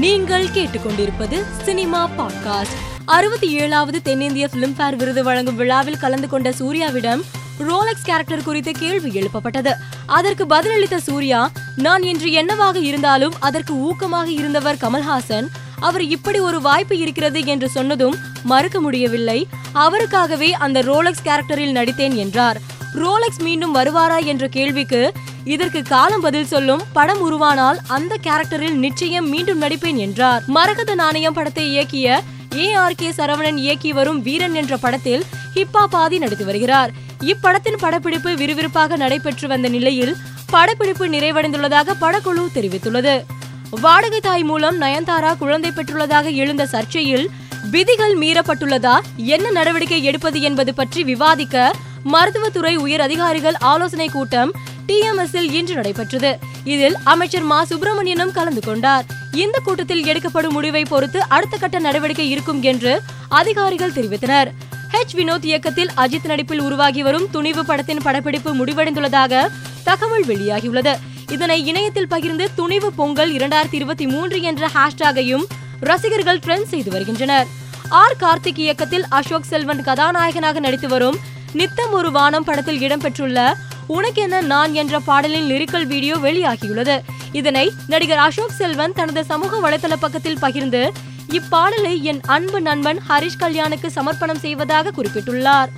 [0.00, 2.76] நீங்கள் கேட்டுக்கொண்டிருப்பது cinema podcast.
[3.04, 7.22] அறுபத்தி ஏழாவது தென்னிந்திய பிலிம்பேர் விருது வழங்கும் விழாவில் கலந்து கொண்ட சூர்யாவிடம்
[7.58, 9.72] ரோலக்ஸ் கேரக்டர் குறித்த கேள்வி எழுப்பப்பட்டது.
[10.06, 15.46] அதற்கு பதிலளித்த சூர்யா நான் இன்று என்னவாக இருந்தாலும் அதற்கு ஊக்கமாக இருந்தவர் கமல்ஹாசன்.
[15.80, 19.48] அவர் இப்படி ஒரு வாய்ப்பு இருக்கிறது என்று சொன்னதும் மறுக்க முடியவில்லை.
[19.74, 22.60] அவருக்காகவே அந்த ரோலக்ஸ் கேரக்டரில் நடித்தேன் என்றார்.
[22.94, 24.24] ரோலக்ஸ் மீண்டும் வருவாரா?
[24.24, 25.12] என்ற கேள்விக்கு
[25.44, 30.42] இதற்கு காலம் பதில் சொல்லும் படம் உருவானால் அந்த கேரக்டரில் நிச்சயம் மீண்டும் நடிப்பேன் என்றார்.
[30.46, 32.18] மரகத நாணயம் படத்தை இயக்கிய
[32.56, 36.90] ஏ ஆர் கே சரவணன் இயக்கி வரும் வீரன் என்ற படத்தில் ஹிப்பா பாதி நடித்து வருகிறார்.
[37.20, 40.16] இப்படத்தின் படப்பிடிப்பு விறுவிறுப்பாக நடைபெற்று வந்த நிலையில்
[40.50, 43.24] படப்பிடிப்பு நிறைவடைந்துள்ளதாக படக்குழு தெரிவித்துள்ளது.
[43.70, 47.28] வாடகை தாய் மூலம் நயன்தாரா குழந்தை பெற்றுள்ளதாக எழுந்த சர்ச்சையில்
[47.70, 51.72] விதிகள் மீறப்பட்டுள்ளதா என்ன நடவடிக்கை எடுப்பது என்பது பற்றி விவாதிக்க
[52.04, 54.52] மருத்துவத்துறை உயர் அதிகாரிகள் ஆலோசனை கூட்டம்
[54.90, 56.38] டிஎம்எஸ் இன்று நடைபெற்றது.
[56.64, 57.64] இதில் அமைச்சர் மா.
[57.64, 59.04] சுப்பிரமணியனும் கலந்து கொண்டார்.
[59.32, 64.50] இந்த கூட்டத்தில் எடுக்கப்படும் முடிவை பொறுத்து அடுத்த கட்ட நடவடிக்கை இருக்கும் என்று அதிகாரிகள் தெரிவித்தனர்.
[64.92, 65.14] ஹெச்.
[65.14, 69.48] வினோத் இயக்கத்தில் அஜித் நடிப்பில் உருவாகி வரும் துணிவு படத்தின் படப்பிடிப்பு முடிவடைந்துள்ளதாக
[69.84, 70.98] தகவல் வெளியாகியுள்ளது.
[71.28, 75.44] இதனை இணையத்தில் பகிர்ந்து துணிவு பொங்கல் இரண்டாயிரத்தி இருபத்தி மூன்று என்ற ஹேஷ்டாகையும்
[75.80, 77.46] ரசிகர்கள் ட்ரெண்ட் செய்து வருகின்றனர்.
[77.88, 78.16] ஆர்.
[78.20, 81.18] கார்த்திக் இயக்கத்தில் அசோக் செல்வன் கதாநாயகனாக நடித்து வரும்
[81.52, 83.54] நித்தம் ஒரு வானம் படத்தில் இடம்பெற்றுள்ள
[83.90, 87.00] உனக்கென்ன நான் என்ற பாடலின் லிரிக்கல் வீடியோ வெளியாகியுள்ளது.
[87.32, 90.92] இதனை நடிகர் அசோக் செல்வன் தனது சமூக வலைதள பக்கத்தில் பகிர்ந்து
[91.28, 95.68] இப்பாடலை என் அன்பு நண்பன் ஹரிஷ் கல்யாணுக்கு சமர்ப்பணம் செய்வதாக குறிப்பிட்டுள்ளார்.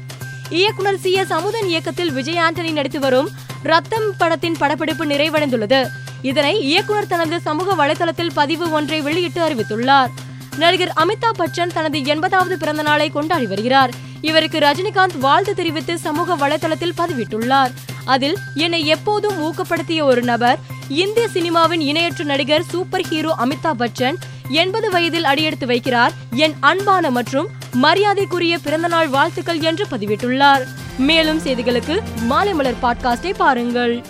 [0.48, 1.12] இயக்குனர் சி.
[1.12, 1.32] எஸ்.
[1.32, 3.28] அமுதன் இயக்கத்தில் விஜய் ஆண்டனி நடித்து வரும்
[3.62, 5.86] ரத்தம் படத்தின் படப்பிடிப்பு நிறைவடைந்துள்ளது.
[6.22, 10.08] இதனை இயக்குனர் தனது சமூக வலைதளத்தில் பதிவு ஒன்றை வெளியிட்டு அறிவித்துள்ளார்.
[10.56, 13.90] நடிகர் அமிதாப் பச்சன் தனது எண்பதாவது பிறந்த நாளை கொண்டாடி வருகிறார்.
[14.20, 17.72] இவருக்கு ரஜினிகாந்த் வாழ்த்து தெரிவித்து சமூக வலைதளத்தில் பதிவிட்டுள்ளார்.
[18.04, 20.58] அதில் என்னை எப்போதும் ஊக்கப்படுத்திய ஒரு நபர்
[20.88, 24.14] இந்திய சினிமாவின் இணையற்ற நடிகர் சூப்பர் ஹீரோ அமிதாப் பச்சன்
[24.48, 30.66] எண்பது வயதில் அடியெடுத்து வைக்கிறார் என் அன்பான மற்றும் மரியாதைக்குரிய பிறந்தநாள் வாழ்த்துக்கள் என்று பதிவிட்டுள்ளார்.
[30.98, 34.04] மேலும் செய்திகளுக்கு மாலை மலர் பாட்காஸ்டை பாருங்கள்.